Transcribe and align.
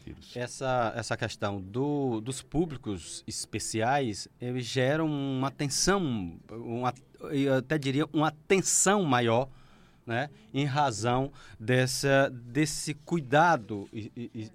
coronavírus? 0.00 0.36
Essa, 0.36 0.92
essa 0.96 1.16
questão 1.16 1.60
do, 1.60 2.20
dos 2.20 2.42
públicos 2.42 3.22
especiais, 3.26 4.28
eles 4.40 4.64
geram 4.64 5.06
uma 5.06 5.50
tensão, 5.50 6.38
uma, 6.50 6.92
eu 7.30 7.54
até 7.54 7.78
diria 7.78 8.06
uma 8.12 8.28
atenção 8.28 9.04
maior 9.04 9.48
né, 10.06 10.28
em 10.52 10.64
razão 10.64 11.30
dessa, 11.58 12.30
desse 12.30 12.94
cuidado 12.94 13.88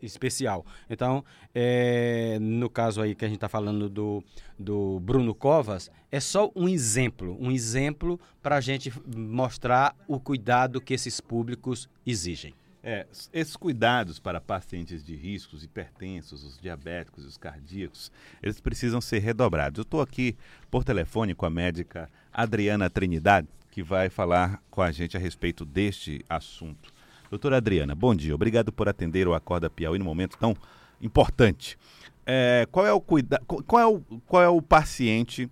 especial. 0.01 0.65
Então, 0.89 1.23
é, 1.53 2.37
no 2.41 2.69
caso 2.69 3.01
aí 3.01 3.15
que 3.15 3.23
a 3.23 3.27
gente 3.27 3.37
está 3.37 3.47
falando 3.47 3.87
do, 3.87 4.23
do 4.59 4.99
Bruno 4.99 5.33
Covas, 5.33 5.89
é 6.11 6.19
só 6.19 6.51
um 6.55 6.67
exemplo, 6.67 7.37
um 7.39 7.51
exemplo 7.51 8.19
para 8.41 8.57
a 8.57 8.61
gente 8.61 8.91
mostrar 9.15 9.95
o 10.07 10.19
cuidado 10.19 10.81
que 10.81 10.93
esses 10.93 11.21
públicos 11.21 11.87
exigem. 12.05 12.53
É, 12.87 13.07
esses 13.33 13.55
cuidados 13.55 14.19
para 14.19 14.39
pacientes 14.39 15.03
de 15.03 15.15
riscos, 15.15 15.63
hipertensos, 15.63 16.43
os 16.43 16.55
diabéticos, 16.55 17.25
os 17.25 17.35
cardíacos, 17.35 18.11
eles 18.43 18.61
precisam 18.61 19.01
ser 19.01 19.17
redobrados. 19.17 19.79
Eu 19.79 19.81
estou 19.81 20.01
aqui 20.01 20.37
por 20.69 20.83
telefone 20.83 21.33
com 21.33 21.47
a 21.47 21.49
médica 21.49 22.07
Adriana 22.31 22.87
Trinidade, 22.87 23.47
que 23.71 23.81
vai 23.81 24.07
falar 24.07 24.61
com 24.69 24.83
a 24.83 24.91
gente 24.91 25.17
a 25.17 25.19
respeito 25.19 25.65
deste 25.65 26.23
assunto. 26.29 26.93
Doutora 27.27 27.57
Adriana, 27.57 27.95
bom 27.95 28.13
dia. 28.13 28.35
Obrigado 28.35 28.71
por 28.71 28.87
atender 28.87 29.27
o 29.27 29.33
Acorda 29.33 29.67
Piauí 29.67 29.97
no 29.97 30.05
momento 30.05 30.37
tão 30.37 30.55
importante. 31.01 31.79
É, 32.23 32.67
qual 32.71 32.85
é 32.85 32.93
o 32.93 33.01
cuida 33.01 33.41
qual 33.47 33.81
é 33.81 33.87
o, 33.87 33.99
qual 34.27 34.43
é 34.43 34.47
o 34.47 34.61
paciente, 34.61 35.49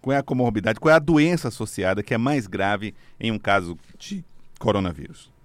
qual 0.00 0.14
é 0.14 0.18
a 0.18 0.22
comorbidade, 0.22 0.80
qual 0.80 0.92
é 0.92 0.96
a 0.96 0.98
doença 0.98 1.48
associada 1.48 2.02
que 2.02 2.14
é 2.14 2.18
mais 2.18 2.46
grave 2.46 2.94
em 3.20 3.30
um 3.30 3.38
caso 3.38 3.76
de 3.98 4.24
coronavírus? 4.58 5.35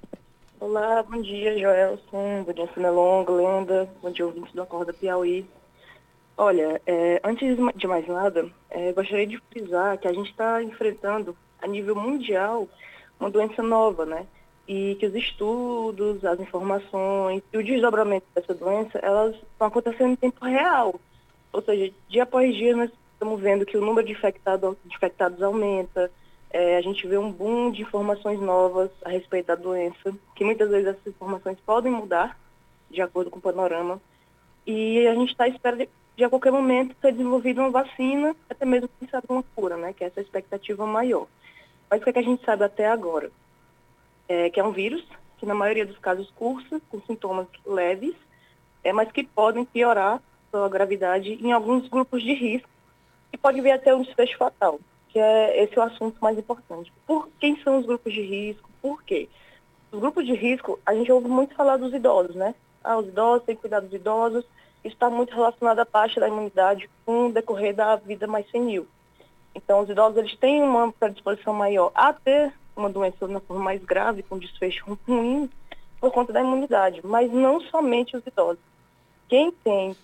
Olá, 0.61 1.01
bom 1.01 1.19
dia, 1.19 1.57
Joelson, 1.57 2.43
bom 2.43 2.53
dia, 2.53 2.69
Sunelon, 2.71 3.23
Glenda, 3.23 3.89
bom 3.99 4.11
dia, 4.11 4.27
ouvintes 4.27 4.53
do 4.53 4.61
Acorda 4.61 4.93
Piauí. 4.93 5.43
Olha, 6.37 6.79
é, 6.85 7.19
antes 7.23 7.57
de 7.75 7.87
mais 7.87 8.07
nada, 8.07 8.47
é, 8.69 8.93
gostaria 8.93 9.25
de 9.25 9.39
frisar 9.49 9.97
que 9.97 10.07
a 10.07 10.13
gente 10.13 10.29
está 10.29 10.61
enfrentando 10.61 11.35
a 11.59 11.65
nível 11.65 11.95
mundial 11.95 12.69
uma 13.19 13.31
doença 13.31 13.63
nova, 13.63 14.05
né? 14.05 14.27
E 14.67 14.95
que 14.99 15.07
os 15.07 15.15
estudos, 15.15 16.23
as 16.23 16.39
informações 16.39 17.41
e 17.51 17.57
o 17.57 17.63
desdobramento 17.63 18.27
dessa 18.35 18.53
doença, 18.53 18.99
elas 18.99 19.35
estão 19.35 19.65
acontecendo 19.65 20.11
em 20.11 20.15
tempo 20.15 20.45
real. 20.45 20.93
Ou 21.51 21.63
seja, 21.63 21.91
dia 22.07 22.21
após 22.21 22.55
dia 22.55 22.75
nós 22.75 22.91
estamos 23.13 23.41
vendo 23.41 23.65
que 23.65 23.77
o 23.77 23.81
número 23.81 24.05
de, 24.05 24.13
infectado, 24.13 24.77
de 24.85 24.95
infectados 24.95 25.41
aumenta, 25.41 26.11
é, 26.53 26.77
a 26.77 26.81
gente 26.81 27.07
vê 27.07 27.17
um 27.17 27.31
boom 27.31 27.71
de 27.71 27.81
informações 27.81 28.39
novas 28.39 28.89
a 29.03 29.09
respeito 29.09 29.47
da 29.47 29.55
doença, 29.55 30.13
que 30.35 30.43
muitas 30.43 30.69
vezes 30.69 30.87
essas 30.87 31.07
informações 31.07 31.57
podem 31.65 31.91
mudar 31.91 32.37
de 32.89 33.01
acordo 33.01 33.31
com 33.31 33.39
o 33.39 33.41
panorama. 33.41 34.01
E 34.67 35.07
a 35.07 35.15
gente 35.15 35.31
está 35.31 35.45
à 35.45 35.47
espera 35.47 35.77
de, 35.77 35.89
de, 36.15 36.23
a 36.23 36.29
qualquer 36.29 36.51
momento, 36.51 36.95
ser 37.01 37.13
desenvolvida 37.13 37.61
uma 37.61 37.71
vacina, 37.71 38.35
até 38.49 38.65
mesmo 38.65 38.89
pensar 38.99 39.23
uma 39.29 39.43
cura, 39.55 39.77
né? 39.77 39.93
Que 39.93 40.03
é 40.03 40.07
essa 40.07 40.21
expectativa 40.21 40.85
maior. 40.85 41.27
Mas 41.89 42.01
o 42.01 42.03
que, 42.03 42.09
é 42.09 42.13
que 42.13 42.19
a 42.19 42.23
gente 42.23 42.43
sabe 42.43 42.63
até 42.63 42.87
agora? 42.87 43.31
É 44.27 44.49
que 44.49 44.59
é 44.59 44.63
um 44.63 44.71
vírus 44.71 45.03
que 45.37 45.45
na 45.45 45.55
maioria 45.55 45.85
dos 45.85 45.97
casos 45.97 46.29
cursa 46.35 46.79
com 46.89 47.01
sintomas 47.01 47.47
leves, 47.65 48.13
é, 48.83 48.93
mas 48.93 49.11
que 49.11 49.23
podem 49.23 49.65
piorar 49.65 50.21
sua 50.51 50.69
gravidade 50.69 51.33
em 51.33 51.51
alguns 51.51 51.87
grupos 51.87 52.21
de 52.21 52.33
risco 52.33 52.69
e 53.33 53.37
pode 53.37 53.59
vir 53.61 53.71
até 53.71 53.95
um 53.95 54.03
desfecho 54.03 54.37
fatal, 54.37 54.79
que 55.11 55.19
é 55.19 55.63
esse 55.63 55.77
é 55.77 55.81
o 55.81 55.85
assunto 55.85 56.17
mais 56.21 56.37
importante. 56.37 56.91
Por 57.05 57.27
quem 57.39 57.61
são 57.61 57.79
os 57.79 57.85
grupos 57.85 58.13
de 58.13 58.21
risco? 58.21 58.69
Por 58.81 59.03
quê? 59.03 59.27
Os 59.91 59.99
grupos 59.99 60.25
de 60.25 60.33
risco, 60.33 60.79
a 60.85 60.93
gente 60.93 61.11
ouve 61.11 61.27
muito 61.27 61.53
falar 61.53 61.77
dos 61.77 61.93
idosos, 61.93 62.35
né? 62.35 62.55
Ah, 62.83 62.97
os 62.97 63.07
idosos 63.07 63.45
têm 63.45 63.55
que 63.55 63.61
cuidar 63.61 63.81
dos 63.81 63.93
idosos. 63.93 64.45
Isso 64.83 64.95
está 64.95 65.09
muito 65.09 65.35
relacionado 65.35 65.79
à 65.79 65.85
taxa 65.85 66.19
da 66.19 66.27
imunidade 66.27 66.89
com 67.05 67.27
o 67.27 67.31
decorrer 67.31 67.75
da 67.75 67.95
vida 67.97 68.25
mais 68.25 68.49
senil. 68.49 68.87
Então, 69.53 69.81
os 69.81 69.89
idosos 69.89 70.17
eles 70.17 70.35
têm 70.37 70.63
uma 70.63 70.91
predisposição 70.93 71.53
maior 71.53 71.91
a 71.93 72.13
ter 72.13 72.53
uma 72.75 72.89
doença 72.89 73.27
na 73.27 73.41
forma 73.41 73.63
mais 73.63 73.83
grave, 73.83 74.23
com 74.23 74.39
desfecho 74.39 74.97
ruim, 75.05 75.49
por 75.99 76.11
conta 76.11 76.31
da 76.31 76.41
imunidade. 76.41 77.01
Mas 77.03 77.31
não 77.31 77.59
somente 77.59 78.15
os 78.15 78.25
idosos. 78.25 78.63
Quem 79.27 79.51
tem 79.51 79.95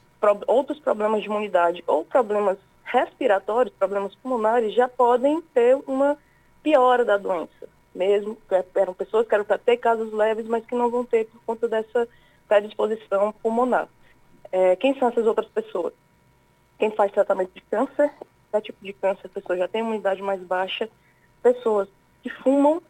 outros 0.45 0.79
problemas 0.79 1.21
de 1.21 1.27
imunidade 1.27 1.83
ou 1.87 2.03
problemas 2.03 2.57
respiratórios, 2.87 3.75
problemas 3.75 4.15
pulmonares, 4.15 4.73
já 4.73 4.87
podem 4.87 5.41
ter 5.53 5.77
uma 5.87 6.17
piora 6.63 7.05
da 7.05 7.17
doença. 7.17 7.69
Mesmo 7.93 8.35
que 8.35 8.79
eram 8.79 8.93
pessoas 8.93 9.27
que 9.27 9.33
eram 9.33 9.45
para 9.45 9.57
ter 9.57 9.77
casos 9.77 10.13
leves, 10.13 10.47
mas 10.47 10.65
que 10.65 10.75
não 10.75 10.89
vão 10.89 11.03
ter 11.03 11.25
por 11.25 11.41
conta 11.45 11.67
dessa 11.67 12.07
predisposição 12.47 13.33
pulmonar. 13.41 13.87
É, 14.51 14.75
quem 14.75 14.97
são 14.97 15.09
essas 15.09 15.25
outras 15.25 15.47
pessoas? 15.47 15.93
Quem 16.77 16.91
faz 16.91 17.11
tratamento 17.11 17.51
de 17.53 17.61
câncer 17.61 18.11
qualquer 18.57 18.61
tipo 18.61 18.83
de 18.83 18.93
câncer, 18.93 19.27
a 19.27 19.29
pessoa 19.29 19.57
já 19.57 19.67
tem 19.67 19.81
imunidade 19.81 20.21
mais 20.21 20.41
baixa, 20.41 20.89
pessoas 21.41 21.87
que 22.23 22.29
fumam, 22.29 22.81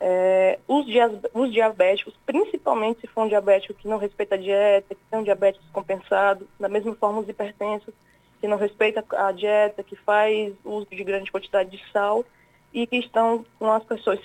é, 0.00 0.58
os, 0.66 0.86
os, 1.32 1.52
diabéticos, 1.52 2.14
principalmente 2.26 3.00
se 3.00 3.06
for 3.06 3.24
um 3.24 3.28
diabético 3.28 3.74
que 3.74 3.86
não 3.86 3.98
respeita 3.98 4.34
a 4.34 4.38
dieta, 4.38 4.94
que 4.94 5.00
tem 5.08 5.20
um 5.20 5.24
diabetes 5.24 5.60
compensado, 5.72 6.48
da 6.58 6.68
mesma 6.68 6.94
forma 6.94 7.20
os 7.20 7.28
hipertensos, 7.28 7.94
que 8.42 8.48
não 8.48 8.58
respeita 8.58 9.04
a 9.16 9.30
dieta, 9.30 9.84
que 9.84 9.94
faz 9.94 10.52
uso 10.64 10.88
de 10.90 11.04
grande 11.04 11.30
quantidade 11.30 11.70
de 11.70 11.92
sal 11.92 12.24
e 12.74 12.88
que 12.88 12.96
estão 12.96 13.46
com 13.56 13.70
as 13.70 13.84
pessoas 13.84 14.18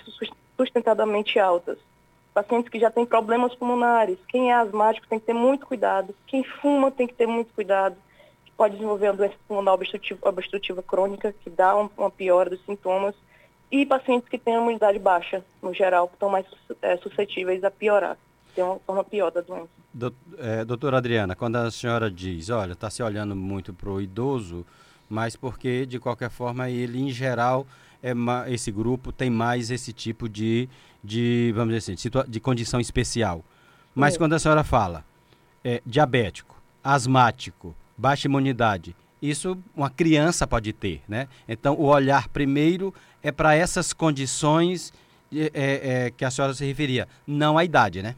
sustentadamente 0.56 1.38
altas. 1.38 1.78
Pacientes 2.34 2.68
que 2.68 2.80
já 2.80 2.90
têm 2.90 3.06
problemas 3.06 3.54
pulmonares, 3.54 4.18
quem 4.26 4.50
é 4.50 4.56
asmático 4.56 5.06
tem 5.06 5.20
que 5.20 5.26
ter 5.26 5.34
muito 5.34 5.66
cuidado, 5.66 6.12
quem 6.26 6.42
fuma 6.42 6.90
tem 6.90 7.06
que 7.06 7.14
ter 7.14 7.28
muito 7.28 7.54
cuidado, 7.54 7.96
pode 8.56 8.74
desenvolver 8.74 9.10
uma 9.10 9.16
doença 9.18 9.36
pulmonar 9.46 9.74
obstrutiva, 9.74 10.28
obstrutiva 10.28 10.82
crônica, 10.82 11.32
que 11.32 11.48
dá 11.48 11.76
um, 11.76 11.88
uma 11.96 12.10
piora 12.10 12.50
dos 12.50 12.64
sintomas, 12.66 13.14
e 13.70 13.86
pacientes 13.86 14.28
que 14.28 14.36
têm 14.36 14.56
a 14.56 14.60
imunidade 14.60 14.98
baixa, 14.98 15.44
no 15.62 15.72
geral, 15.72 16.08
que 16.08 16.14
estão 16.14 16.28
mais 16.28 16.44
é, 16.82 16.96
suscetíveis 16.96 17.62
a 17.62 17.70
piorar, 17.70 18.18
tem 18.54 18.64
uma 18.64 18.78
forma 18.80 19.04
pior 19.04 19.30
da 19.30 19.40
doença. 19.40 19.68
Do, 19.92 20.14
é, 20.38 20.64
doutora 20.64 20.98
Adriana, 20.98 21.34
quando 21.34 21.56
a 21.56 21.70
senhora 21.70 22.10
diz, 22.10 22.50
olha, 22.50 22.72
está 22.72 22.90
se 22.90 23.02
olhando 23.02 23.34
muito 23.34 23.72
para 23.72 23.90
o 23.90 24.00
idoso, 24.00 24.64
mas 25.08 25.36
porque, 25.36 25.86
de 25.86 25.98
qualquer 25.98 26.30
forma, 26.30 26.68
ele, 26.68 27.00
em 27.00 27.10
geral, 27.10 27.66
é 28.02 28.12
esse 28.52 28.70
grupo 28.70 29.10
tem 29.10 29.28
mais 29.30 29.70
esse 29.70 29.92
tipo 29.92 30.28
de, 30.28 30.68
de 31.02 31.52
vamos 31.54 31.74
dizer 31.74 31.92
assim, 31.92 32.10
de, 32.28 32.40
condição 32.40 32.80
especial. 32.80 33.44
Mas 33.94 34.16
quando 34.16 34.34
a 34.34 34.38
senhora 34.38 34.62
fala 34.62 35.04
é, 35.64 35.82
diabético, 35.84 36.56
asmático, 36.82 37.74
baixa 37.96 38.28
imunidade. 38.28 38.94
Isso 39.20 39.58
uma 39.74 39.90
criança 39.90 40.46
pode 40.46 40.72
ter, 40.72 41.02
né? 41.08 41.26
Então, 41.48 41.74
o 41.74 41.86
olhar 41.86 42.28
primeiro 42.28 42.94
é 43.20 43.32
para 43.32 43.54
essas 43.56 43.92
condições 43.92 44.92
é, 45.34 45.50
é, 45.52 46.10
que 46.10 46.24
a 46.24 46.30
senhora 46.30 46.54
se 46.54 46.64
referia, 46.64 47.08
não 47.26 47.58
a 47.58 47.64
idade, 47.64 48.00
né? 48.00 48.14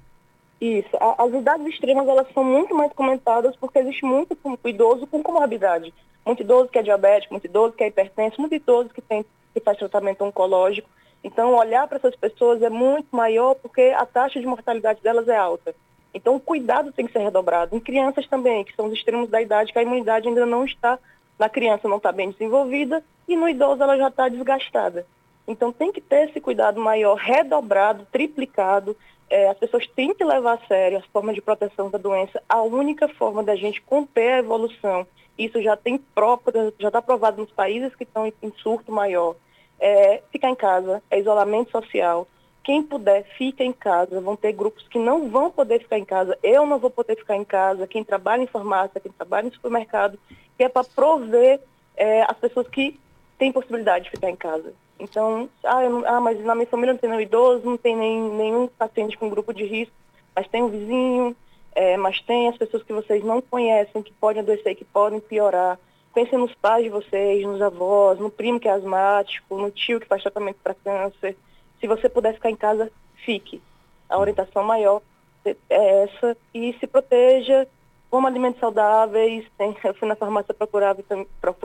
Isso. 0.60 0.90
As 1.18 1.32
idades 1.32 1.66
extremas, 1.66 2.06
elas 2.06 2.26
são 2.34 2.44
muito 2.44 2.74
mais 2.74 2.92
comentadas 2.92 3.56
porque 3.56 3.78
existe 3.78 4.04
muito 4.04 4.36
idoso 4.64 5.06
com 5.06 5.22
comorbidade. 5.22 5.94
Muito 6.24 6.42
idoso 6.42 6.68
que 6.68 6.78
é 6.78 6.82
diabético, 6.82 7.32
muito 7.32 7.46
idoso 7.46 7.74
que 7.74 7.82
é 7.82 7.88
hipertenso, 7.88 8.40
muito 8.40 8.54
idoso 8.54 8.90
que, 8.90 9.00
tem, 9.00 9.24
que 9.54 9.60
faz 9.60 9.78
tratamento 9.78 10.22
oncológico. 10.22 10.88
Então, 11.24 11.54
olhar 11.54 11.86
para 11.86 11.98
essas 11.98 12.14
pessoas 12.16 12.62
é 12.62 12.68
muito 12.68 13.08
maior 13.14 13.54
porque 13.54 13.94
a 13.96 14.04
taxa 14.04 14.38
de 14.38 14.46
mortalidade 14.46 15.02
delas 15.02 15.28
é 15.28 15.36
alta. 15.36 15.74
Então, 16.12 16.36
o 16.36 16.40
cuidado 16.40 16.92
tem 16.92 17.06
que 17.06 17.12
ser 17.12 17.20
redobrado. 17.20 17.74
Em 17.74 17.80
crianças 17.80 18.26
também, 18.26 18.64
que 18.64 18.74
são 18.74 18.86
os 18.86 18.92
extremos 18.92 19.30
da 19.30 19.40
idade, 19.40 19.72
que 19.72 19.78
a 19.78 19.82
imunidade 19.82 20.28
ainda 20.28 20.44
não 20.44 20.64
está, 20.64 20.98
na 21.38 21.48
criança 21.48 21.88
não 21.88 21.98
está 21.98 22.10
bem 22.10 22.30
desenvolvida, 22.30 23.02
e 23.28 23.36
no 23.36 23.48
idoso 23.48 23.82
ela 23.82 23.96
já 23.96 24.08
está 24.08 24.28
desgastada. 24.28 25.06
Então, 25.46 25.72
tem 25.72 25.92
que 25.92 26.00
ter 26.00 26.28
esse 26.28 26.40
cuidado 26.40 26.80
maior, 26.80 27.16
redobrado, 27.16 28.06
triplicado. 28.10 28.96
É, 29.30 29.48
as 29.48 29.56
pessoas 29.56 29.86
têm 29.86 30.12
que 30.12 30.24
levar 30.24 30.54
a 30.54 30.66
sério 30.66 30.98
as 30.98 31.06
formas 31.06 31.36
de 31.36 31.40
proteção 31.40 31.88
da 31.88 31.96
doença. 31.96 32.42
A 32.48 32.60
única 32.62 33.08
forma 33.08 33.42
da 33.42 33.54
gente 33.54 33.80
conter 33.80 34.32
a 34.32 34.38
evolução, 34.38 35.06
isso 35.38 35.62
já 35.62 35.76
tem 35.76 35.96
próprio, 35.96 36.74
já 36.78 36.88
está 36.88 37.00
provado 37.00 37.40
nos 37.40 37.52
países 37.52 37.94
que 37.94 38.02
estão 38.02 38.26
em 38.26 38.52
surto 38.58 38.90
maior, 38.90 39.36
é 39.78 40.20
ficar 40.32 40.50
em 40.50 40.54
casa, 40.56 41.00
é 41.08 41.20
isolamento 41.20 41.70
social, 41.70 42.26
quem 42.62 42.82
puder, 42.82 43.24
fica 43.36 43.64
em 43.64 43.72
casa. 43.72 44.20
Vão 44.20 44.36
ter 44.36 44.52
grupos 44.52 44.86
que 44.88 44.98
não 44.98 45.28
vão 45.28 45.50
poder 45.50 45.80
ficar 45.80 45.98
em 45.98 46.04
casa. 46.04 46.38
Eu 46.42 46.66
não 46.66 46.78
vou 46.78 46.90
poder 46.90 47.16
ficar 47.16 47.36
em 47.36 47.44
casa. 47.44 47.86
Quem 47.86 48.04
trabalha 48.04 48.42
em 48.42 48.46
farmácia, 48.46 49.00
quem 49.00 49.12
trabalha 49.12 49.46
em 49.48 49.52
supermercado, 49.52 50.18
que 50.56 50.64
é 50.64 50.68
para 50.68 50.84
prover 50.84 51.60
é, 51.96 52.22
as 52.22 52.36
pessoas 52.36 52.68
que 52.68 52.98
têm 53.38 53.52
possibilidade 53.52 54.04
de 54.04 54.10
ficar 54.10 54.30
em 54.30 54.36
casa. 54.36 54.74
Então, 55.00 55.48
ah, 55.64 55.88
não, 55.88 56.06
ah, 56.06 56.20
mas 56.20 56.42
na 56.44 56.54
minha 56.54 56.66
família 56.66 56.92
não 56.92 57.00
tem 57.00 57.08
nenhum 57.08 57.22
idoso, 57.22 57.64
não 57.64 57.76
tem 57.76 57.96
nem, 57.96 58.20
nenhum 58.20 58.66
paciente 58.66 59.16
com 59.16 59.30
grupo 59.30 59.52
de 59.52 59.64
risco, 59.64 59.94
mas 60.36 60.46
tem 60.48 60.62
um 60.62 60.68
vizinho, 60.68 61.34
é, 61.74 61.96
mas 61.96 62.20
tem 62.20 62.48
as 62.48 62.56
pessoas 62.56 62.82
que 62.82 62.92
vocês 62.92 63.24
não 63.24 63.40
conhecem, 63.40 64.02
que 64.02 64.12
podem 64.12 64.42
adoecer, 64.42 64.76
que 64.76 64.84
podem 64.84 65.20
piorar. 65.20 65.78
Pensem 66.14 66.38
nos 66.38 66.54
pais 66.54 66.84
de 66.84 66.90
vocês, 66.90 67.44
nos 67.44 67.62
avós, 67.62 68.18
no 68.18 68.30
primo 68.30 68.60
que 68.60 68.68
é 68.68 68.72
asmático, 68.72 69.56
no 69.56 69.70
tio 69.70 70.00
que 70.00 70.06
faz 70.06 70.22
tratamento 70.22 70.58
para 70.62 70.74
câncer 70.74 71.36
se 71.80 71.86
você 71.86 72.08
puder 72.08 72.34
ficar 72.34 72.50
em 72.50 72.56
casa, 72.56 72.92
fique. 73.24 73.60
A 74.08 74.18
orientação 74.18 74.62
maior 74.62 75.00
é 75.44 76.02
essa 76.02 76.36
e 76.52 76.74
se 76.74 76.86
proteja, 76.86 77.66
coma 78.10 78.28
alimentos 78.28 78.60
saudáveis. 78.60 79.46
Tem, 79.56 79.76
eu 79.84 79.94
fui 79.94 80.08
na 80.08 80.16
farmácia 80.16 80.52
procurar, 80.52 80.96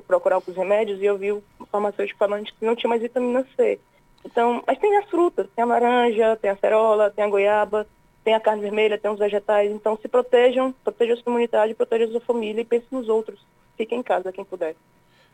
procurar 0.08 0.36
alguns 0.36 0.56
remédios 0.56 1.02
e 1.02 1.06
eu 1.06 1.18
vi 1.18 1.32
o 1.32 1.44
farmacêutico 1.72 2.20
falando 2.20 2.46
que 2.46 2.66
não 2.66 2.76
tinha 2.76 2.90
mais 2.90 3.02
vitamina 3.02 3.46
C. 3.56 3.80
Então, 4.24 4.64
mas 4.66 4.78
tem 4.80 4.96
as 4.98 5.10
frutas, 5.10 5.48
tem 5.56 5.64
a 5.64 5.68
laranja, 5.68 6.36
tem 6.38 6.50
a 6.50 6.58
cerola, 6.58 7.12
tem 7.12 7.26
a 7.26 7.30
goiaba, 7.30 7.88
tem 8.24 8.34
a 8.34 8.40
carne 8.40 8.62
vermelha, 8.62 8.98
tem 8.98 9.12
os 9.12 9.20
vegetais. 9.20 9.72
Então, 9.72 9.98
se 10.02 10.08
protejam, 10.08 10.74
protejam 10.84 11.14
a 11.16 11.18
sua 11.18 11.30
imunidade, 11.32 11.76
protejam 11.76 12.08
a 12.08 12.12
sua 12.12 12.22
família 12.22 12.62
e 12.62 12.66
pensem 12.66 12.88
nos 12.92 13.08
outros. 13.08 13.40
Fiquem 13.78 14.00
em 14.00 14.04
casa, 14.04 14.32
quem 14.32 14.44
puder. 14.44 14.76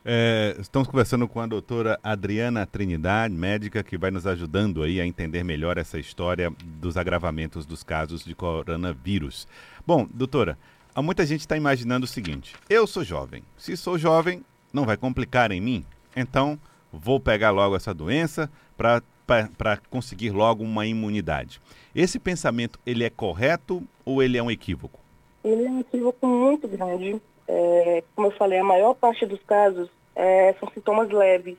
É, 0.04 0.56
estamos 0.60 0.88
conversando 0.88 1.28
com 1.28 1.40
a 1.40 1.46
doutora 1.46 2.00
Adriana 2.04 2.66
Trinidade, 2.66 3.36
médica 3.36 3.84
que 3.84 4.00
vai 4.00 4.10
nos 4.10 4.26
ajudando 4.26 4.82
aí 4.82 5.00
a 5.00 5.06
entender 5.06 5.44
melhor 5.44 5.78
essa 5.78 6.00
história 6.00 6.52
dos 6.64 6.98
agravamentos 6.98 7.68
dos 7.68 7.84
casos 7.84 8.26
de 8.26 8.34
coronavírus. 8.34 9.48
Bom, 9.86 10.08
doutora, 10.12 10.58
muita 11.00 11.26
gente 11.26 11.42
está 11.42 11.56
imaginando 11.56 12.06
o 12.06 12.08
seguinte: 12.08 12.56
eu 12.70 12.88
sou 12.88 13.04
jovem. 13.04 13.44
Se 13.58 13.78
sou 13.78 13.98
jovem, 13.98 14.44
não 14.74 14.86
vai 14.86 14.98
complicar 14.98 15.52
em 15.52 15.62
mim. 15.62 15.86
Então, 16.16 16.60
vou 16.92 17.20
pegar 17.20 17.52
logo 17.52 17.76
essa 17.76 17.94
doença 17.94 18.50
para 18.76 19.78
conseguir 19.90 20.32
logo 20.32 20.64
uma 20.64 20.86
imunidade. 20.86 21.62
Esse 21.96 22.20
pensamento, 22.20 22.80
ele 22.86 23.04
é 23.04 23.10
correto 23.10 23.84
ou 24.04 24.22
ele 24.22 24.38
é 24.38 24.44
um 24.44 24.52
equívoco? 24.52 25.00
Ele 25.44 25.66
é 25.66 25.70
um 25.70 25.80
equívoco 25.80 26.28
muito 26.28 26.68
grande 26.68 27.22
é, 27.54 28.04
como 28.16 28.28
eu 28.28 28.32
falei, 28.32 28.60
a 28.60 28.64
maior 28.64 28.94
parte 28.94 29.26
dos 29.26 29.42
casos 29.44 29.90
é, 30.16 30.54
são 30.54 30.70
sintomas 30.74 31.10
leves. 31.10 31.58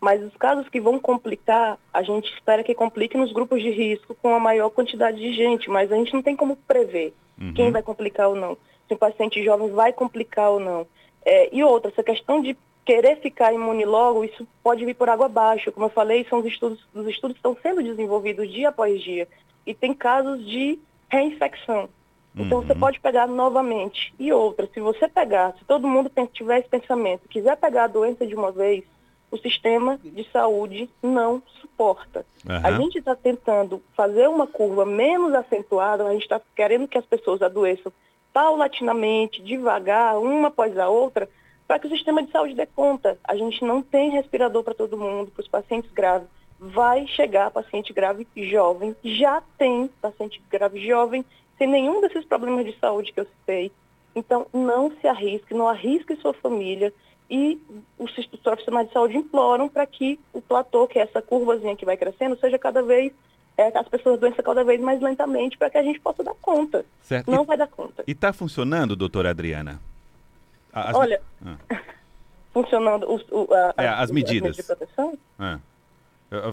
Mas 0.00 0.22
os 0.22 0.34
casos 0.36 0.68
que 0.68 0.80
vão 0.80 0.98
complicar, 0.98 1.78
a 1.92 2.02
gente 2.02 2.32
espera 2.32 2.64
que 2.64 2.74
complique 2.74 3.18
nos 3.18 3.32
grupos 3.32 3.62
de 3.62 3.70
risco 3.70 4.14
com 4.14 4.34
a 4.34 4.40
maior 4.40 4.70
quantidade 4.70 5.18
de 5.18 5.34
gente, 5.34 5.68
mas 5.68 5.92
a 5.92 5.96
gente 5.96 6.14
não 6.14 6.22
tem 6.22 6.34
como 6.34 6.56
prever 6.56 7.12
uhum. 7.40 7.52
quem 7.54 7.70
vai 7.70 7.82
complicar 7.82 8.28
ou 8.28 8.36
não. 8.36 8.56
Se 8.86 8.94
um 8.94 8.98
paciente 8.98 9.44
jovem 9.44 9.70
vai 9.70 9.92
complicar 9.92 10.50
ou 10.50 10.60
não. 10.60 10.86
É, 11.24 11.54
e 11.54 11.62
outra, 11.64 11.90
essa 11.90 12.02
questão 12.02 12.40
de 12.40 12.56
querer 12.84 13.16
ficar 13.16 13.52
imune 13.52 13.84
logo, 13.84 14.24
isso 14.24 14.46
pode 14.62 14.84
vir 14.84 14.94
por 14.94 15.08
água 15.08 15.26
abaixo. 15.26 15.72
Como 15.72 15.86
eu 15.86 15.90
falei, 15.90 16.24
são 16.30 16.38
os 16.38 16.46
estudos, 16.46 16.86
os 16.94 17.06
estudos 17.08 17.36
estão 17.36 17.56
sendo 17.60 17.82
desenvolvidos 17.82 18.50
dia 18.50 18.68
após 18.68 19.02
dia. 19.02 19.26
E 19.66 19.74
tem 19.74 19.92
casos 19.92 20.46
de 20.46 20.78
reinfecção. 21.08 21.88
Então 22.36 22.58
uhum. 22.58 22.66
você 22.66 22.74
pode 22.74 23.00
pegar 23.00 23.26
novamente. 23.26 24.14
E 24.18 24.32
outra, 24.32 24.68
se 24.72 24.78
você 24.78 25.08
pegar, 25.08 25.54
se 25.58 25.64
todo 25.64 25.88
mundo 25.88 26.10
tiver 26.32 26.60
esse 26.60 26.68
pensamento, 26.68 27.28
quiser 27.28 27.56
pegar 27.56 27.84
a 27.84 27.88
doença 27.88 28.26
de 28.26 28.34
uma 28.34 28.52
vez, 28.52 28.84
o 29.30 29.36
sistema 29.38 29.98
de 30.02 30.24
saúde 30.30 30.88
não 31.02 31.42
suporta. 31.60 32.24
Uhum. 32.48 32.60
A 32.62 32.72
gente 32.72 32.98
está 32.98 33.14
tentando 33.14 33.82
fazer 33.94 34.28
uma 34.28 34.46
curva 34.46 34.84
menos 34.86 35.34
acentuada, 35.34 36.06
a 36.06 36.12
gente 36.12 36.22
está 36.22 36.40
querendo 36.54 36.88
que 36.88 36.98
as 36.98 37.04
pessoas 37.04 37.42
adoeçam 37.42 37.92
paulatinamente, 38.32 39.42
devagar, 39.42 40.18
uma 40.18 40.48
após 40.48 40.78
a 40.78 40.88
outra, 40.88 41.28
para 41.66 41.78
que 41.78 41.86
o 41.86 41.90
sistema 41.90 42.22
de 42.22 42.30
saúde 42.30 42.54
dê 42.54 42.66
conta. 42.66 43.18
A 43.24 43.34
gente 43.34 43.64
não 43.64 43.82
tem 43.82 44.10
respirador 44.10 44.62
para 44.62 44.74
todo 44.74 44.96
mundo, 44.96 45.30
para 45.30 45.42
os 45.42 45.48
pacientes 45.48 45.90
graves. 45.90 46.28
Vai 46.58 47.06
chegar 47.06 47.50
paciente 47.50 47.92
grave 47.92 48.26
jovem, 48.36 48.94
já 49.02 49.42
tem 49.58 49.90
paciente 50.00 50.40
grave 50.50 50.86
jovem 50.86 51.24
sem 51.58 51.66
nenhum 51.66 52.00
desses 52.00 52.24
problemas 52.24 52.64
de 52.64 52.78
saúde 52.78 53.12
que 53.12 53.20
eu 53.20 53.26
citei. 53.26 53.72
Então, 54.16 54.46
não 54.50 54.90
se 54.98 55.06
arrisque, 55.06 55.52
não 55.52 55.68
arrisque 55.68 56.16
sua 56.16 56.32
família. 56.32 56.92
E 57.28 57.60
os 57.98 58.10
profissionais 58.42 58.86
de 58.88 58.94
saúde 58.94 59.16
imploram 59.16 59.68
para 59.68 59.84
que 59.84 60.18
o 60.32 60.40
platô, 60.40 60.88
que 60.88 60.98
é 60.98 61.02
essa 61.02 61.20
curvazinha 61.20 61.76
que 61.76 61.84
vai 61.84 61.98
crescendo, 61.98 62.38
seja 62.38 62.58
cada 62.58 62.82
vez, 62.82 63.12
é, 63.58 63.76
as 63.76 63.86
pessoas 63.88 64.18
doençam 64.18 64.42
cada 64.42 64.64
vez 64.64 64.80
mais 64.80 65.02
lentamente 65.02 65.58
para 65.58 65.68
que 65.68 65.76
a 65.76 65.82
gente 65.82 66.00
possa 66.00 66.24
dar 66.24 66.34
conta. 66.40 66.86
Certo. 67.02 67.30
Não 67.30 67.42
e, 67.42 67.46
vai 67.46 67.58
dar 67.58 67.66
conta. 67.66 68.04
E 68.06 68.12
está 68.12 68.32
funcionando, 68.32 68.96
doutora 68.96 69.30
Adriana? 69.30 69.80
As... 70.72 70.96
Olha, 70.96 71.20
ah. 71.44 71.56
funcionando 72.54 73.12
os, 73.12 73.22
o, 73.30 73.52
a, 73.52 73.74
é, 73.76 73.88
as, 73.88 74.00
as, 74.04 74.10
medidas. 74.10 74.50
As 74.50 74.56
medidas 74.56 74.56
de 74.56 74.62
proteção? 74.62 75.18
É. 75.38 75.58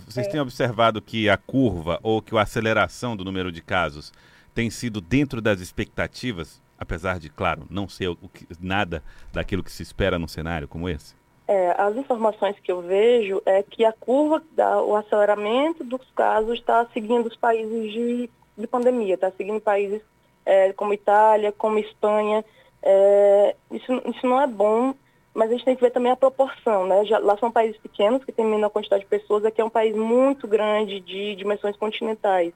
Vocês 0.05 0.27
é. 0.27 0.29
têm 0.29 0.41
observado 0.41 1.01
que 1.01 1.29
a 1.29 1.37
curva 1.37 1.97
ou 2.03 2.21
que 2.21 2.35
a 2.35 2.41
aceleração 2.41 3.15
do 3.15 3.23
número 3.23 3.51
de 3.51 3.61
casos 3.61 4.11
tem 4.53 4.69
sido 4.69 4.99
dentro 5.01 5.41
das 5.41 5.61
expectativas, 5.61 6.61
apesar 6.83 7.19
de, 7.19 7.29
claro, 7.29 7.63
não 7.69 7.89
ser 7.89 8.09
o 8.09 8.29
que, 8.31 8.45
nada 8.59 9.03
daquilo 9.31 9.63
que 9.63 9.71
se 9.71 9.81
espera 9.81 10.19
num 10.19 10.27
cenário 10.27 10.67
como 10.67 10.87
esse? 10.87 11.15
É, 11.47 11.75
as 11.77 11.95
informações 11.97 12.57
que 12.59 12.71
eu 12.71 12.81
vejo 12.81 13.41
é 13.45 13.63
que 13.63 13.83
a 13.83 13.91
curva, 13.91 14.41
da, 14.51 14.81
o 14.81 14.95
aceleramento 14.95 15.83
dos 15.83 16.09
casos 16.15 16.59
está 16.59 16.85
seguindo 16.93 17.27
os 17.27 17.35
países 17.35 17.91
de, 17.91 18.29
de 18.57 18.67
pandemia, 18.67 19.15
está 19.15 19.29
seguindo 19.31 19.59
países 19.59 20.01
é, 20.45 20.71
como 20.73 20.93
Itália, 20.93 21.51
como 21.51 21.79
Espanha. 21.79 22.45
É, 22.81 23.55
isso, 23.71 23.91
isso 24.05 24.25
não 24.25 24.41
é 24.41 24.47
bom, 24.47 24.93
mas 25.33 25.49
a 25.49 25.53
gente 25.53 25.65
tem 25.65 25.75
que 25.75 25.81
ver 25.81 25.91
também 25.91 26.11
a 26.11 26.17
proporção, 26.17 26.85
né? 26.85 27.03
Já, 27.05 27.17
lá 27.19 27.37
são 27.37 27.51
países 27.51 27.77
pequenos 27.77 28.23
que 28.23 28.31
têm 28.31 28.45
menor 28.45 28.69
quantidade 28.69 29.03
de 29.03 29.09
pessoas, 29.09 29.43
aqui 29.43 29.59
é 29.59 29.65
um 29.65 29.69
país 29.69 29.95
muito 29.95 30.47
grande 30.47 30.99
de 31.01 31.35
dimensões 31.35 31.75
continentais. 31.75 32.53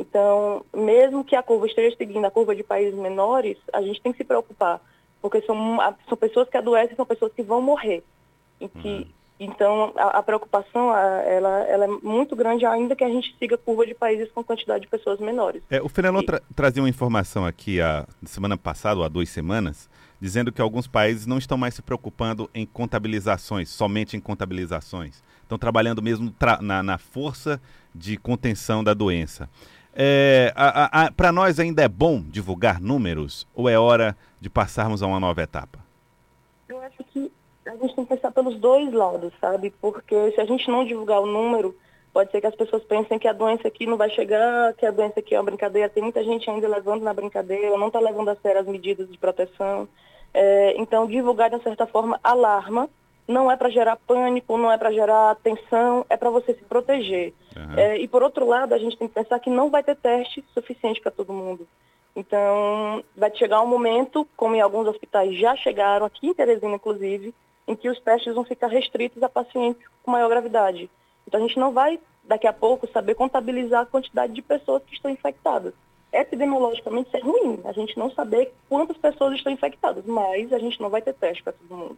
Então, 0.00 0.64
mesmo 0.74 1.22
que 1.22 1.36
a 1.36 1.42
curva 1.42 1.66
esteja 1.66 1.94
seguindo 1.94 2.24
a 2.24 2.30
curva 2.30 2.56
de 2.56 2.62
países 2.62 2.98
menores, 2.98 3.58
a 3.70 3.82
gente 3.82 4.00
tem 4.00 4.12
que 4.12 4.18
se 4.18 4.24
preocupar, 4.24 4.80
porque 5.20 5.42
são, 5.42 5.78
são 6.08 6.16
pessoas 6.16 6.48
que 6.48 6.56
adoecem, 6.56 6.96
são 6.96 7.04
pessoas 7.04 7.30
que 7.34 7.42
vão 7.42 7.60
morrer. 7.60 8.02
E 8.58 8.66
que, 8.66 8.88
uhum. 8.88 9.06
Então, 9.38 9.92
a, 9.96 10.18
a 10.18 10.22
preocupação 10.22 10.94
ela, 10.94 11.60
ela, 11.64 11.84
é 11.84 11.88
muito 12.02 12.34
grande, 12.34 12.64
ainda 12.66 12.94
que 12.94 13.04
a 13.04 13.08
gente 13.08 13.34
siga 13.38 13.54
a 13.54 13.58
curva 13.58 13.86
de 13.86 13.94
países 13.94 14.30
com 14.32 14.44
quantidade 14.44 14.82
de 14.82 14.88
pessoas 14.88 15.18
menores. 15.18 15.62
É, 15.70 15.80
o 15.82 15.86
e... 15.86 16.26
tra 16.26 16.42
trazia 16.54 16.82
uma 16.82 16.88
informação 16.88 17.44
aqui 17.44 17.80
a 17.80 18.06
semana 18.24 18.56
passada, 18.56 19.00
ou 19.00 19.04
há 19.04 19.08
duas 19.08 19.28
semanas, 19.28 19.88
dizendo 20.20 20.52
que 20.52 20.60
alguns 20.60 20.86
países 20.86 21.26
não 21.26 21.38
estão 21.38 21.56
mais 21.56 21.74
se 21.74 21.82
preocupando 21.82 22.50
em 22.54 22.66
contabilizações, 22.66 23.68
somente 23.68 24.16
em 24.16 24.20
contabilizações. 24.20 25.22
Estão 25.42 25.58
trabalhando 25.58 26.02
mesmo 26.02 26.30
tra 26.30 26.58
na, 26.60 26.82
na 26.82 26.98
força 26.98 27.60
de 27.94 28.18
contenção 28.18 28.84
da 28.84 28.94
doença. 28.94 29.48
É, 30.02 30.50
Para 31.14 31.30
nós 31.30 31.60
ainda 31.60 31.82
é 31.82 31.88
bom 31.88 32.22
divulgar 32.22 32.80
números 32.80 33.46
ou 33.54 33.68
é 33.68 33.78
hora 33.78 34.16
de 34.40 34.48
passarmos 34.48 35.02
a 35.02 35.06
uma 35.06 35.20
nova 35.20 35.42
etapa? 35.42 35.78
Eu 36.66 36.80
acho 36.80 37.04
que 37.04 37.30
a 37.66 37.76
gente 37.76 37.94
tem 37.94 38.06
que 38.06 38.14
pensar 38.14 38.30
pelos 38.30 38.58
dois 38.58 38.90
lados, 38.94 39.30
sabe? 39.38 39.74
Porque 39.78 40.32
se 40.32 40.40
a 40.40 40.46
gente 40.46 40.70
não 40.70 40.86
divulgar 40.86 41.20
o 41.20 41.26
número, 41.26 41.76
pode 42.14 42.30
ser 42.30 42.40
que 42.40 42.46
as 42.46 42.54
pessoas 42.54 42.82
pensem 42.84 43.18
que 43.18 43.28
a 43.28 43.34
doença 43.34 43.68
aqui 43.68 43.84
não 43.84 43.98
vai 43.98 44.08
chegar, 44.08 44.72
que 44.72 44.86
a 44.86 44.90
doença 44.90 45.20
aqui 45.20 45.34
é 45.34 45.38
uma 45.38 45.44
brincadeira. 45.44 45.90
Tem 45.90 46.02
muita 46.02 46.24
gente 46.24 46.48
ainda 46.48 46.66
levando 46.66 47.02
na 47.02 47.12
brincadeira, 47.12 47.76
não 47.76 47.88
está 47.88 48.00
levando 48.00 48.30
a 48.30 48.36
sério 48.36 48.62
as 48.62 48.66
medidas 48.66 49.06
de 49.06 49.18
proteção. 49.18 49.86
É, 50.32 50.80
então, 50.80 51.06
divulgar, 51.06 51.50
de 51.50 51.62
certa 51.62 51.86
forma, 51.86 52.18
alarma 52.24 52.88
não 53.30 53.50
é 53.50 53.56
para 53.56 53.70
gerar 53.70 53.96
pânico, 53.96 54.58
não 54.58 54.70
é 54.70 54.76
para 54.76 54.92
gerar 54.92 55.36
tensão, 55.36 56.04
é 56.10 56.16
para 56.16 56.30
você 56.30 56.52
se 56.52 56.64
proteger. 56.64 57.32
Uhum. 57.56 57.78
É, 57.78 57.96
e 57.96 58.08
por 58.08 58.22
outro 58.22 58.46
lado, 58.46 58.74
a 58.74 58.78
gente 58.78 58.96
tem 58.96 59.06
que 59.06 59.14
pensar 59.14 59.38
que 59.38 59.48
não 59.48 59.70
vai 59.70 59.82
ter 59.82 59.96
teste 59.96 60.44
suficiente 60.52 61.00
para 61.00 61.12
todo 61.12 61.32
mundo. 61.32 61.66
Então, 62.14 63.04
vai 63.16 63.34
chegar 63.36 63.62
um 63.62 63.66
momento, 63.66 64.26
como 64.36 64.56
em 64.56 64.60
alguns 64.60 64.88
hospitais 64.88 65.38
já 65.38 65.54
chegaram, 65.54 66.04
aqui 66.04 66.26
em 66.26 66.34
Teresina 66.34 66.74
inclusive, 66.74 67.32
em 67.68 67.76
que 67.76 67.88
os 67.88 68.00
testes 68.00 68.34
vão 68.34 68.44
ficar 68.44 68.66
restritos 68.66 69.22
a 69.22 69.28
pacientes 69.28 69.82
com 70.02 70.10
maior 70.10 70.28
gravidade. 70.28 70.90
Então, 71.26 71.38
a 71.38 71.46
gente 71.46 71.58
não 71.58 71.72
vai, 71.72 72.00
daqui 72.24 72.48
a 72.48 72.52
pouco, 72.52 72.88
saber 72.88 73.14
contabilizar 73.14 73.82
a 73.82 73.86
quantidade 73.86 74.32
de 74.32 74.42
pessoas 74.42 74.82
que 74.82 74.94
estão 74.94 75.10
infectadas. 75.10 75.72
Epidemiologicamente, 76.12 77.06
isso 77.06 77.16
é 77.16 77.20
ruim, 77.20 77.60
a 77.64 77.70
gente 77.70 77.96
não 77.96 78.10
saber 78.10 78.52
quantas 78.68 78.96
pessoas 78.96 79.36
estão 79.36 79.52
infectadas, 79.52 80.04
mas 80.04 80.52
a 80.52 80.58
gente 80.58 80.80
não 80.80 80.90
vai 80.90 81.00
ter 81.00 81.14
teste 81.14 81.44
para 81.44 81.52
todo 81.52 81.76
mundo. 81.78 81.96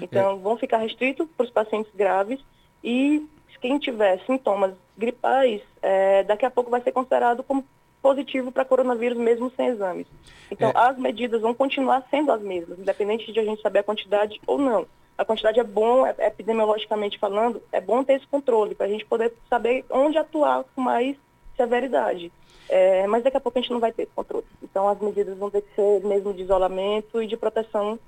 Então, 0.00 0.36
é. 0.36 0.38
vão 0.38 0.56
ficar 0.56 0.78
restritos 0.78 1.28
para 1.36 1.44
os 1.44 1.50
pacientes 1.50 1.92
graves 1.94 2.40
e 2.82 3.26
quem 3.60 3.78
tiver 3.78 4.20
sintomas 4.26 4.74
gripais, 4.96 5.60
é, 5.82 6.22
daqui 6.22 6.46
a 6.46 6.50
pouco 6.50 6.70
vai 6.70 6.80
ser 6.80 6.92
considerado 6.92 7.42
como 7.42 7.64
positivo 8.00 8.52
para 8.52 8.64
coronavírus 8.64 9.18
mesmo 9.18 9.50
sem 9.56 9.66
exames. 9.66 10.06
Então, 10.50 10.70
é. 10.70 10.72
as 10.76 10.96
medidas 10.96 11.40
vão 11.40 11.52
continuar 11.52 12.06
sendo 12.10 12.30
as 12.30 12.40
mesmas, 12.40 12.78
independente 12.78 13.32
de 13.32 13.40
a 13.40 13.44
gente 13.44 13.60
saber 13.60 13.80
a 13.80 13.82
quantidade 13.82 14.40
ou 14.46 14.58
não. 14.58 14.86
A 15.18 15.24
quantidade 15.24 15.58
é 15.58 15.64
bom, 15.64 16.06
é, 16.06 16.14
epidemiologicamente 16.20 17.18
falando, 17.18 17.60
é 17.72 17.80
bom 17.80 18.04
ter 18.04 18.14
esse 18.14 18.26
controle 18.26 18.74
para 18.74 18.86
a 18.86 18.88
gente 18.88 19.04
poder 19.04 19.32
saber 19.48 19.84
onde 19.90 20.18
atuar 20.18 20.64
com 20.74 20.80
mais 20.80 21.16
severidade. 21.56 22.30
É, 22.68 23.06
mas 23.06 23.24
daqui 23.24 23.36
a 23.36 23.40
pouco 23.40 23.58
a 23.58 23.62
gente 23.62 23.72
não 23.72 23.80
vai 23.80 23.92
ter 23.92 24.02
esse 24.02 24.12
controle. 24.12 24.44
Então, 24.62 24.88
as 24.88 25.00
medidas 25.00 25.36
vão 25.38 25.50
ter 25.50 25.62
que 25.62 25.74
ser 25.74 26.04
mesmo 26.04 26.32
de 26.32 26.42
isolamento 26.42 27.22
e 27.22 27.26
de 27.26 27.36
proteção 27.36 27.98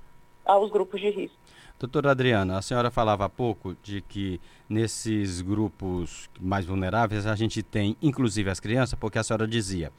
aos 0.45 0.71
grupos 0.71 1.01
de 1.01 1.11
risco. 1.11 1.37
Doutora 1.79 2.11
Adriana, 2.11 2.59
a 2.59 2.63
senhora 2.63 2.91
falava 2.91 3.25
há 3.25 3.29
pouco 3.29 3.77
de 3.85 4.01
que 4.01 4.41
nesses 4.69 5.41
grupos 5.41 6.29
mais 6.41 6.67
vulneráveis 6.67 7.25
a 7.25 7.37
gente 7.37 7.63
tem, 7.63 7.97
inclusive 8.03 8.51
as 8.51 8.59
crianças, 8.59 8.99
porque 8.99 9.17
a 9.17 9.23
senhora 9.23 9.47
dizia, 9.47 9.93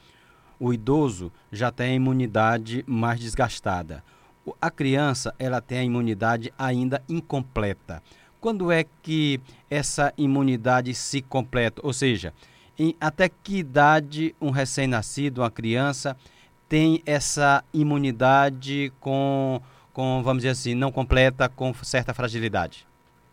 o 0.59 0.73
idoso 0.73 1.31
já 1.49 1.71
tem 1.71 1.91
a 1.91 1.95
imunidade 1.95 2.83
mais 2.85 3.17
desgastada. 3.21 4.03
A 4.59 4.69
criança, 4.69 5.33
ela 5.39 5.61
tem 5.61 5.77
a 5.77 5.83
imunidade 5.83 6.53
ainda 6.57 7.01
incompleta. 7.07 8.03
Quando 8.41 8.73
é 8.73 8.85
que 9.01 9.39
essa 9.69 10.13
imunidade 10.17 10.93
se 10.93 11.21
completa? 11.21 11.79
Ou 11.81 11.93
seja, 11.93 12.33
em 12.77 12.93
até 12.99 13.29
que 13.29 13.57
idade 13.57 14.35
um 14.41 14.49
recém-nascido, 14.49 15.41
uma 15.41 15.51
criança, 15.51 16.17
tem 16.67 17.01
essa 17.05 17.63
imunidade 17.73 18.91
com, 18.99 19.61
com, 19.93 20.21
vamos 20.23 20.43
dizer 20.43 20.51
assim, 20.51 20.75
não 20.75 20.91
completa, 20.91 21.49
com 21.49 21.73
certa 21.73 22.13
fragilidade? 22.13 22.87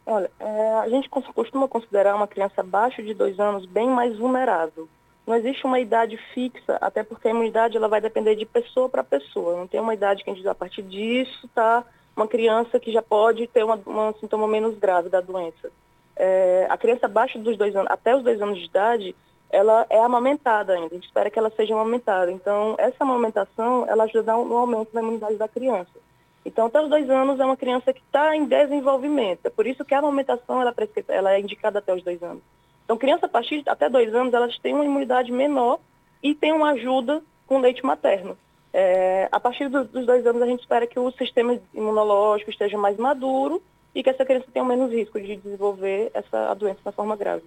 Olha, 0.04 0.30
é, 0.38 0.74
a 0.74 0.88
gente 0.88 1.08
costuma 1.08 1.66
considerar 1.66 2.14
uma 2.14 2.28
criança 2.28 2.60
abaixo 2.60 3.02
de 3.02 3.12
dois 3.12 3.38
anos 3.40 3.66
bem 3.66 3.88
mais 3.88 4.16
vulnerável. 4.16 4.88
Não 5.26 5.34
existe 5.34 5.66
uma 5.66 5.80
idade 5.80 6.16
fixa, 6.32 6.78
até 6.80 7.02
porque 7.02 7.26
a 7.26 7.32
imunidade 7.32 7.76
ela 7.76 7.88
vai 7.88 8.00
depender 8.00 8.36
de 8.36 8.46
pessoa 8.46 8.88
para 8.88 9.02
pessoa. 9.02 9.56
Não 9.56 9.66
tem 9.66 9.80
uma 9.80 9.92
idade 9.92 10.22
que 10.22 10.30
a 10.30 10.32
gente 10.32 10.42
diz, 10.42 10.50
a 10.50 10.54
partir 10.54 10.82
disso 10.82 11.46
está 11.46 11.84
uma 12.16 12.28
criança 12.28 12.78
que 12.78 12.92
já 12.92 13.02
pode 13.02 13.46
ter 13.48 13.64
um 13.64 14.14
sintoma 14.20 14.46
menos 14.46 14.78
grave 14.78 15.08
da 15.08 15.20
doença. 15.20 15.70
É, 16.14 16.66
a 16.70 16.78
criança 16.78 17.06
abaixo 17.06 17.38
dos 17.40 17.58
dois 17.58 17.74
anos, 17.74 17.90
até 17.90 18.16
os 18.16 18.22
dois 18.22 18.40
anos 18.40 18.58
de 18.58 18.64
idade, 18.64 19.16
ela 19.50 19.84
é 19.90 19.98
amamentada 19.98 20.72
ainda. 20.74 20.86
A 20.86 20.94
gente 20.94 21.06
espera 21.06 21.28
que 21.28 21.38
ela 21.38 21.50
seja 21.50 21.74
amamentada. 21.74 22.30
Então, 22.30 22.76
essa 22.78 23.02
amamentação, 23.02 23.84
ela 23.88 24.04
ajuda 24.04 24.32
no 24.32 24.56
aumento 24.56 24.92
da 24.92 25.02
imunidade 25.02 25.36
da 25.36 25.48
criança. 25.48 26.05
Então, 26.46 26.66
até 26.66 26.80
os 26.80 26.88
dois 26.88 27.10
anos 27.10 27.40
é 27.40 27.44
uma 27.44 27.56
criança 27.56 27.92
que 27.92 28.00
está 28.00 28.36
em 28.36 28.44
desenvolvimento. 28.44 29.46
É 29.46 29.50
por 29.50 29.66
isso 29.66 29.84
que 29.84 29.92
a 29.92 29.98
amamentação 29.98 30.62
ela 30.62 30.72
é, 30.78 31.04
ela 31.08 31.32
é 31.32 31.40
indicada 31.40 31.80
até 31.80 31.92
os 31.92 32.04
dois 32.04 32.22
anos. 32.22 32.40
Então, 32.84 32.96
criança 32.96 33.26
a 33.26 33.28
partir 33.28 33.62
de 33.62 33.68
até 33.68 33.88
dois 33.88 34.14
anos, 34.14 34.32
elas 34.32 34.56
têm 34.60 34.72
uma 34.72 34.84
imunidade 34.84 35.32
menor 35.32 35.80
e 36.22 36.36
têm 36.36 36.52
uma 36.52 36.70
ajuda 36.70 37.20
com 37.48 37.58
leite 37.58 37.84
materno. 37.84 38.38
É, 38.72 39.28
a 39.32 39.40
partir 39.40 39.68
do, 39.68 39.84
dos 39.86 40.06
dois 40.06 40.24
anos, 40.24 40.40
a 40.40 40.46
gente 40.46 40.60
espera 40.60 40.86
que 40.86 41.00
o 41.00 41.10
sistema 41.10 41.58
imunológico 41.74 42.50
esteja 42.50 42.78
mais 42.78 42.96
maduro 42.96 43.60
e 43.92 44.00
que 44.00 44.10
essa 44.10 44.24
criança 44.24 44.46
tenha 44.52 44.64
menos 44.64 44.92
risco 44.92 45.20
de 45.20 45.34
desenvolver 45.34 46.12
essa 46.14 46.54
doença 46.54 46.78
na 46.84 46.92
forma 46.92 47.16
grave. 47.16 47.42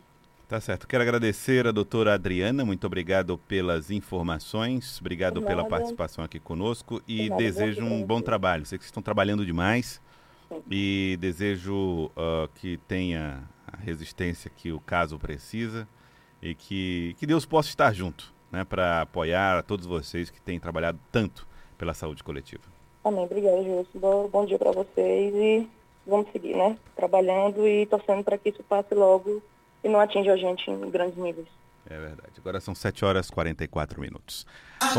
Tá 0.49 0.59
certo. 0.59 0.87
Quero 0.87 1.03
agradecer 1.03 1.67
a 1.67 1.71
doutora 1.71 2.15
Adriana, 2.15 2.65
muito 2.65 2.87
obrigado 2.87 3.37
pelas 3.37 3.91
informações, 3.91 4.99
obrigado 4.99 5.43
pela 5.43 5.63
participação 5.63 6.23
aqui 6.23 6.39
conosco 6.39 7.03
e 7.07 7.29
desejo 7.37 7.85
um 7.85 8.03
bom 8.03 8.19
trabalho. 8.19 8.65
Sei 8.65 8.75
que 8.79 8.83
vocês 8.83 8.89
estão 8.89 9.03
trabalhando 9.03 9.45
demais 9.45 10.01
e 10.67 11.19
desejo 11.21 12.07
uh, 12.07 12.49
que 12.55 12.77
tenha 12.87 13.43
a 13.71 13.77
resistência 13.77 14.49
que 14.49 14.71
o 14.71 14.79
caso 14.79 15.19
precisa 15.19 15.87
e 16.41 16.55
que, 16.55 17.15
que 17.19 17.27
Deus 17.27 17.45
possa 17.45 17.69
estar 17.69 17.93
junto 17.93 18.33
né, 18.51 18.65
para 18.65 19.01
apoiar 19.01 19.59
a 19.59 19.61
todos 19.61 19.85
vocês 19.85 20.31
que 20.31 20.41
têm 20.41 20.59
trabalhado 20.59 20.99
tanto 21.11 21.47
pela 21.77 21.93
saúde 21.93 22.23
coletiva. 22.23 22.63
Amém. 23.03 23.23
Obrigada, 23.23 23.57
Júlio. 23.57 23.87
Bom, 23.93 24.27
bom 24.27 24.45
dia 24.47 24.57
para 24.57 24.71
vocês 24.71 25.31
e 25.35 25.69
vamos 26.07 26.31
seguir, 26.31 26.55
né? 26.55 26.75
Trabalhando 26.95 27.67
e 27.67 27.85
torcendo 27.85 28.23
para 28.23 28.35
que 28.35 28.49
isso 28.49 28.63
passe 28.63 28.95
logo 28.95 29.43
e 29.83 29.89
não 29.89 29.99
atinja 29.99 30.33
a 30.33 30.37
gente 30.37 30.69
em 30.69 30.89
grandes 30.89 31.17
níveis. 31.17 31.47
É 31.89 31.97
verdade. 31.97 32.33
Agora 32.37 32.59
são 32.59 32.75
7 32.75 33.03
horas 33.03 33.27
e 33.27 33.31
44 33.31 33.99
minutos. 33.99 34.45